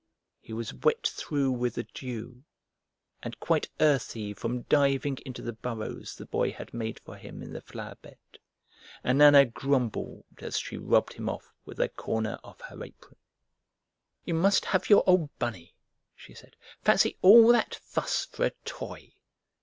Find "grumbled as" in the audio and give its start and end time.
9.45-10.57